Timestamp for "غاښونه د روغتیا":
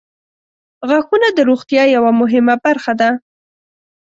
0.87-1.83